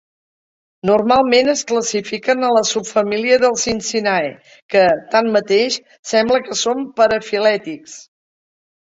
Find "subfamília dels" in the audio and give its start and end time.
2.69-3.65